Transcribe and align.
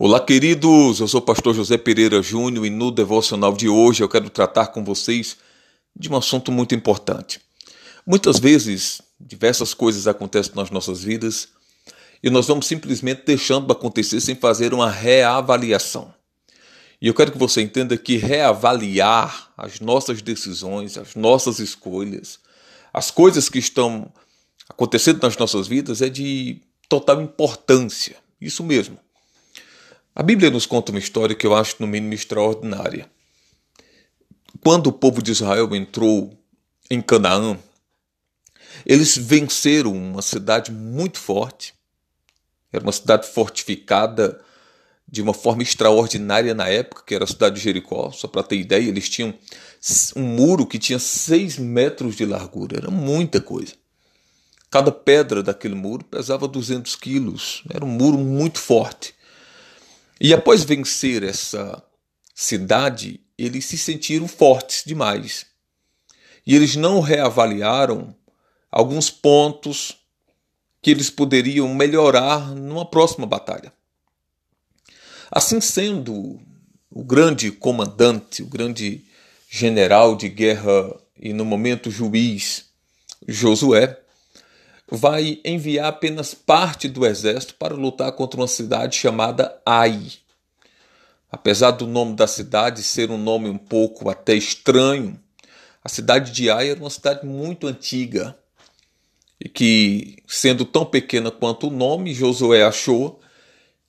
Olá, 0.00 0.20
queridos. 0.20 1.00
Eu 1.00 1.08
sou 1.08 1.18
o 1.18 1.24
pastor 1.24 1.52
José 1.56 1.76
Pereira 1.76 2.22
Júnior 2.22 2.64
e 2.64 2.70
no 2.70 2.92
devocional 2.92 3.52
de 3.52 3.68
hoje 3.68 4.00
eu 4.00 4.08
quero 4.08 4.30
tratar 4.30 4.68
com 4.68 4.84
vocês 4.84 5.36
de 5.96 6.08
um 6.08 6.16
assunto 6.16 6.52
muito 6.52 6.72
importante. 6.72 7.40
Muitas 8.06 8.38
vezes, 8.38 9.02
diversas 9.18 9.74
coisas 9.74 10.06
acontecem 10.06 10.52
nas 10.54 10.70
nossas 10.70 11.02
vidas 11.02 11.48
e 12.22 12.30
nós 12.30 12.46
vamos 12.46 12.68
simplesmente 12.68 13.24
deixando 13.26 13.72
acontecer 13.72 14.20
sem 14.20 14.36
fazer 14.36 14.72
uma 14.72 14.88
reavaliação. 14.88 16.14
E 17.02 17.08
eu 17.08 17.14
quero 17.14 17.32
que 17.32 17.38
você 17.38 17.60
entenda 17.60 17.96
que 17.96 18.18
reavaliar 18.18 19.50
as 19.56 19.80
nossas 19.80 20.22
decisões, 20.22 20.96
as 20.96 21.16
nossas 21.16 21.58
escolhas, 21.58 22.38
as 22.94 23.10
coisas 23.10 23.48
que 23.48 23.58
estão 23.58 24.12
acontecendo 24.68 25.20
nas 25.20 25.36
nossas 25.36 25.66
vidas 25.66 26.00
é 26.00 26.08
de 26.08 26.62
total 26.88 27.20
importância. 27.20 28.14
Isso 28.40 28.62
mesmo. 28.62 28.96
A 30.18 30.22
Bíblia 30.24 30.50
nos 30.50 30.66
conta 30.66 30.90
uma 30.90 30.98
história 30.98 31.36
que 31.36 31.46
eu 31.46 31.54
acho 31.54 31.76
no 31.78 31.86
mínimo 31.86 32.12
extraordinária. 32.12 33.08
Quando 34.64 34.88
o 34.88 34.92
povo 34.92 35.22
de 35.22 35.30
Israel 35.30 35.72
entrou 35.76 36.36
em 36.90 37.00
Canaã, 37.00 37.56
eles 38.84 39.16
venceram 39.16 39.92
uma 39.92 40.20
cidade 40.20 40.72
muito 40.72 41.20
forte. 41.20 41.72
Era 42.72 42.82
uma 42.82 42.90
cidade 42.90 43.28
fortificada 43.28 44.40
de 45.06 45.22
uma 45.22 45.32
forma 45.32 45.62
extraordinária 45.62 46.52
na 46.52 46.66
época, 46.66 47.04
que 47.06 47.14
era 47.14 47.22
a 47.22 47.28
cidade 47.28 47.54
de 47.54 47.62
Jericó. 47.62 48.10
Só 48.10 48.26
para 48.26 48.42
ter 48.42 48.56
ideia, 48.56 48.88
eles 48.88 49.08
tinham 49.08 49.32
um 50.16 50.24
muro 50.24 50.66
que 50.66 50.80
tinha 50.80 50.98
seis 50.98 51.56
metros 51.58 52.16
de 52.16 52.26
largura. 52.26 52.78
Era 52.78 52.90
muita 52.90 53.40
coisa. 53.40 53.74
Cada 54.68 54.90
pedra 54.90 55.44
daquele 55.44 55.76
muro 55.76 56.04
pesava 56.04 56.48
200 56.48 56.96
quilos. 56.96 57.62
Era 57.72 57.84
um 57.84 57.88
muro 57.88 58.18
muito 58.18 58.58
forte. 58.58 59.16
E 60.20 60.34
após 60.34 60.64
vencer 60.64 61.22
essa 61.22 61.82
cidade, 62.34 63.20
eles 63.36 63.64
se 63.64 63.78
sentiram 63.78 64.26
fortes 64.26 64.82
demais. 64.84 65.46
E 66.46 66.54
eles 66.54 66.76
não 66.76 67.00
reavaliaram 67.00 68.14
alguns 68.70 69.10
pontos 69.10 69.96
que 70.80 70.90
eles 70.90 71.10
poderiam 71.10 71.72
melhorar 71.74 72.54
numa 72.54 72.88
próxima 72.88 73.26
batalha. 73.26 73.72
Assim 75.30 75.60
sendo, 75.60 76.40
o 76.90 77.04
grande 77.04 77.50
comandante, 77.50 78.42
o 78.42 78.46
grande 78.46 79.04
general 79.48 80.16
de 80.16 80.28
guerra 80.28 80.98
e 81.20 81.32
no 81.32 81.44
momento 81.44 81.90
juiz, 81.90 82.66
Josué, 83.26 84.00
vai 84.90 85.40
enviar 85.44 85.86
apenas 85.86 86.32
parte 86.34 86.88
do 86.88 87.04
exército 87.04 87.54
para 87.54 87.74
lutar 87.74 88.10
contra 88.12 88.40
uma 88.40 88.48
cidade 88.48 88.96
chamada 88.96 89.60
Ai. 89.64 90.12
Apesar 91.30 91.72
do 91.72 91.86
nome 91.86 92.16
da 92.16 92.26
cidade 92.26 92.82
ser 92.82 93.10
um 93.10 93.18
nome 93.18 93.50
um 93.50 93.58
pouco 93.58 94.08
até 94.08 94.34
estranho, 94.34 95.20
a 95.84 95.88
cidade 95.88 96.32
de 96.32 96.50
Ai 96.50 96.70
era 96.70 96.80
uma 96.80 96.90
cidade 96.90 97.26
muito 97.26 97.66
antiga 97.66 98.36
e 99.38 99.48
que, 99.48 100.16
sendo 100.26 100.64
tão 100.64 100.84
pequena 100.84 101.30
quanto 101.30 101.68
o 101.68 101.70
nome, 101.70 102.14
Josué 102.14 102.64
achou 102.64 103.20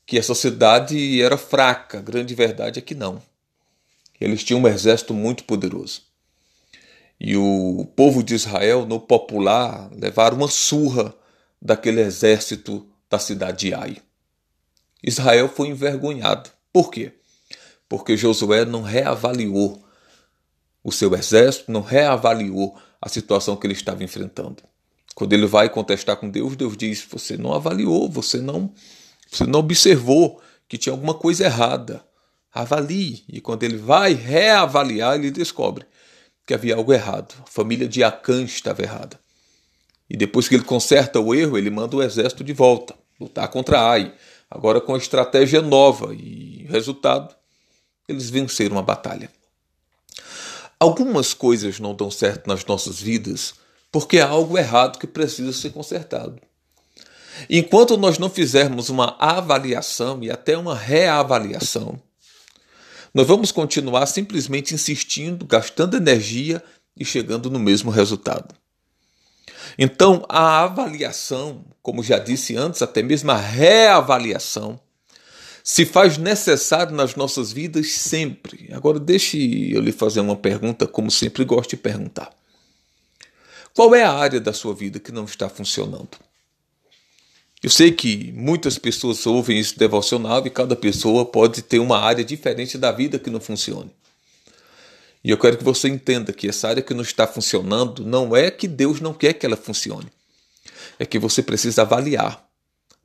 que 0.05 0.17
essa 0.17 0.35
cidade 0.35 1.21
era 1.21 1.37
fraca. 1.37 1.99
A 1.99 2.01
grande 2.01 2.35
verdade 2.35 2.77
é 2.77 2.81
que 2.81 2.93
não. 2.93 3.21
Eles 4.19 4.43
tinham 4.43 4.61
um 4.61 4.67
exército 4.67 5.13
muito 5.13 5.45
poderoso. 5.45 6.08
E 7.19 7.35
o 7.35 7.85
povo 7.97 8.23
de 8.23 8.33
Israel, 8.33 8.85
no 8.85 8.99
popular, 8.99 9.89
levaram 9.91 10.37
uma 10.37 10.47
surra 10.47 11.13
daquele 11.61 11.99
exército 11.99 12.87
da 13.09 13.19
cidade 13.19 13.67
de 13.67 13.73
Ai. 13.73 13.97
Israel 15.03 15.49
foi 15.49 15.67
envergonhado. 15.67 16.49
Por 16.71 16.89
quê? 16.89 17.11
Porque 17.89 18.15
Josué 18.15 18.63
não 18.63 18.81
reavaliou 18.81 19.83
o 20.81 20.91
seu 20.91 21.13
exército, 21.13 21.71
não 21.71 21.81
reavaliou 21.81 22.77
a 23.01 23.09
situação 23.09 23.57
que 23.57 23.67
ele 23.67 23.73
estava 23.73 24.03
enfrentando. 24.03 24.63
Quando 25.13 25.33
ele 25.33 25.45
vai 25.45 25.67
contestar 25.69 26.15
com 26.15 26.29
Deus, 26.29 26.55
Deus 26.55 26.77
diz: 26.77 27.05
Você 27.09 27.35
não 27.35 27.53
avaliou, 27.53 28.09
você 28.09 28.37
não, 28.37 28.71
você 29.29 29.45
não 29.45 29.59
observou 29.59 30.41
que 30.69 30.77
tinha 30.77 30.93
alguma 30.93 31.13
coisa 31.13 31.45
errada. 31.45 32.01
Avalie. 32.53 33.23
E 33.27 33.41
quando 33.41 33.63
ele 33.63 33.77
vai 33.77 34.13
reavaliar, 34.13 35.15
ele 35.15 35.31
descobre 35.31 35.85
que 36.49 36.53
havia 36.55 36.73
algo 36.73 36.91
errado. 36.91 37.35
A 37.43 37.45
família 37.47 37.87
de 37.87 38.03
Acã 38.03 38.41
estava 38.41 38.81
errada. 38.81 39.19
E 40.09 40.17
depois 40.17 40.47
que 40.47 40.55
ele 40.55 40.63
conserta 40.63 41.19
o 41.19 41.35
erro, 41.35 41.55
ele 41.59 41.69
manda 41.69 41.95
o 41.95 42.01
exército 42.01 42.43
de 42.43 42.53
volta, 42.53 42.95
lutar 43.19 43.47
contra 43.49 43.79
Ai, 43.79 44.11
agora 44.49 44.81
com 44.81 44.97
estratégia 44.97 45.61
nova. 45.61 46.11
E 46.11 46.65
resultado, 46.67 47.35
eles 48.07 48.31
venceram 48.31 48.79
a 48.79 48.81
batalha. 48.81 49.29
Algumas 50.79 51.35
coisas 51.35 51.79
não 51.79 51.93
dão 51.93 52.09
certo 52.09 52.47
nas 52.47 52.65
nossas 52.65 52.99
vidas 52.99 53.53
porque 53.91 54.19
há 54.19 54.27
algo 54.27 54.57
errado 54.57 54.97
que 54.97 55.05
precisa 55.05 55.53
ser 55.53 55.69
consertado. 55.69 56.41
Enquanto 57.47 57.95
nós 57.95 58.17
não 58.17 58.29
fizermos 58.29 58.89
uma 58.89 59.15
avaliação 59.19 60.23
e 60.23 60.31
até 60.31 60.57
uma 60.57 60.75
reavaliação, 60.75 62.01
nós 63.13 63.27
vamos 63.27 63.51
continuar 63.51 64.05
simplesmente 64.05 64.73
insistindo, 64.73 65.45
gastando 65.45 65.97
energia 65.97 66.63
e 66.97 67.03
chegando 67.03 67.49
no 67.49 67.59
mesmo 67.59 67.89
resultado. 67.89 68.53
Então, 69.77 70.25
a 70.27 70.63
avaliação, 70.63 71.65
como 71.81 72.03
já 72.03 72.19
disse 72.19 72.55
antes, 72.55 72.81
até 72.81 73.01
mesmo 73.01 73.31
a 73.31 73.37
reavaliação, 73.37 74.79
se 75.63 75.85
faz 75.85 76.17
necessário 76.17 76.95
nas 76.95 77.15
nossas 77.15 77.51
vidas 77.51 77.91
sempre. 77.91 78.69
Agora, 78.73 78.99
deixe 78.99 79.71
eu 79.71 79.81
lhe 79.81 79.91
fazer 79.91 80.19
uma 80.19 80.35
pergunta, 80.35 80.87
como 80.87 81.11
sempre 81.11 81.43
gosto 81.45 81.71
de 81.71 81.77
perguntar. 81.77 82.31
Qual 83.73 83.93
é 83.93 84.03
a 84.03 84.11
área 84.11 84.39
da 84.39 84.51
sua 84.51 84.73
vida 84.73 84.99
que 84.99 85.11
não 85.11 85.25
está 85.25 85.47
funcionando? 85.47 86.09
Eu 87.61 87.69
sei 87.69 87.91
que 87.91 88.31
muitas 88.31 88.77
pessoas 88.77 89.27
ouvem 89.27 89.59
isso 89.59 89.77
devocional 89.77 90.45
e 90.47 90.49
cada 90.49 90.77
pessoa 90.77 91.25
pode 91.25 91.61
ter 91.61 91.79
uma 91.79 91.99
área 91.99 92.23
diferente 92.23 92.77
da 92.77 92.89
vida 92.89 93.19
que 93.19 93.29
não 93.29 93.41
funcione. 93.41 93.91
E 95.21 95.29
eu 95.29 95.37
quero 95.37 95.57
que 95.57 95.63
você 95.63 95.89
entenda 95.89 96.31
que 96.31 96.47
essa 96.47 96.69
área 96.69 96.81
que 96.81 96.93
não 96.93 97.01
está 97.01 97.27
funcionando 97.27 98.05
não 98.05 98.33
é 98.33 98.49
que 98.49 98.65
Deus 98.65 99.01
não 99.01 99.13
quer 99.13 99.33
que 99.33 99.45
ela 99.45 99.57
funcione. 99.57 100.09
É 100.97 101.05
que 101.05 101.19
você 101.19 101.43
precisa 101.43 101.81
avaliar 101.81 102.47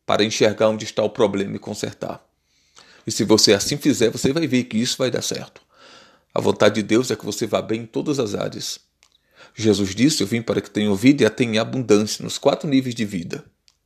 para 0.06 0.22
enxergar 0.22 0.68
onde 0.68 0.84
está 0.84 1.02
o 1.02 1.10
problema 1.10 1.56
e 1.56 1.58
consertar. 1.58 2.24
E 3.04 3.10
se 3.10 3.24
você 3.24 3.54
assim 3.54 3.76
fizer, 3.76 4.10
você 4.10 4.32
vai 4.32 4.46
ver 4.46 4.64
que 4.64 4.78
isso 4.78 4.96
vai 4.98 5.10
dar 5.10 5.22
certo. 5.22 5.60
A 6.32 6.40
vontade 6.40 6.76
de 6.76 6.82
Deus 6.84 7.10
é 7.10 7.16
que 7.16 7.24
você 7.24 7.44
vá 7.44 7.60
bem 7.60 7.80
em 7.80 7.86
todas 7.86 8.20
as 8.20 8.36
áreas. 8.36 8.78
Jesus 9.52 9.96
disse: 9.96 10.22
Eu 10.22 10.28
vim 10.28 10.42
para 10.42 10.60
que 10.60 10.70
tenham 10.70 10.94
vida 10.94 11.24
e 11.24 11.26
a 11.26 11.30
tenham 11.30 11.60
abundância 11.60 12.22
nos 12.22 12.38
quatro 12.38 12.68
níveis 12.68 12.94
de 12.94 13.04
vida 13.04 13.44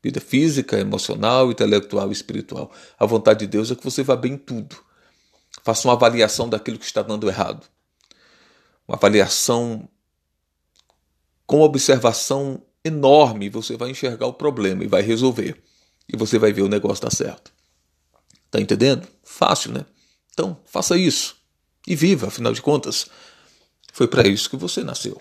vida 0.08 0.20
física, 0.20 0.78
emocional, 0.78 1.50
intelectual 1.50 2.08
e 2.08 2.12
espiritual. 2.12 2.72
A 2.98 3.04
vontade 3.04 3.40
de 3.40 3.46
Deus 3.46 3.70
é 3.70 3.74
que 3.74 3.84
você 3.84 4.02
vá 4.02 4.16
bem 4.16 4.32
em 4.32 4.38
tudo. 4.38 4.76
Faça 5.62 5.86
uma 5.86 5.92
avaliação 5.92 6.48
daquilo 6.48 6.78
que 6.78 6.86
está 6.86 7.02
dando 7.02 7.28
errado. 7.28 7.66
Uma 8.86 8.96
avaliação 8.96 9.86
com 11.46 11.60
observação 11.60 12.62
enorme, 12.82 13.50
você 13.50 13.76
vai 13.76 13.90
enxergar 13.90 14.26
o 14.26 14.32
problema 14.32 14.82
e 14.82 14.86
vai 14.86 15.02
resolver. 15.02 15.62
E 16.10 16.16
você 16.16 16.38
vai 16.38 16.54
ver 16.54 16.62
o 16.62 16.68
negócio 16.68 17.02
dar 17.02 17.12
certo. 17.12 17.52
Tá 18.50 18.58
entendendo? 18.58 19.06
Fácil, 19.22 19.72
né? 19.72 19.84
Então, 20.32 20.58
faça 20.64 20.96
isso 20.96 21.36
e 21.86 21.94
viva, 21.94 22.28
afinal 22.28 22.54
de 22.54 22.62
contas, 22.62 23.08
foi 23.92 24.08
para 24.08 24.26
isso 24.26 24.48
que 24.48 24.56
você 24.56 24.82
nasceu. 24.82 25.20